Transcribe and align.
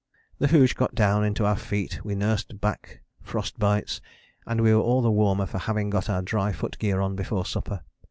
The 0.39 0.47
hoosh 0.47 0.73
got 0.73 0.95
down 0.95 1.23
into 1.23 1.45
our 1.45 1.55
feet: 1.55 2.03
we 2.03 2.15
nursed 2.15 2.59
back 2.59 3.01
frost 3.21 3.59
bites: 3.59 4.01
and 4.47 4.59
we 4.61 4.73
were 4.73 4.81
all 4.81 5.03
the 5.03 5.11
warmer 5.11 5.45
for 5.45 5.59
having 5.59 5.91
got 5.91 6.09
our 6.09 6.23
dry 6.23 6.51
foot 6.53 6.79
gear 6.79 7.01
on 7.01 7.15
before 7.15 7.45
supper. 7.45 7.81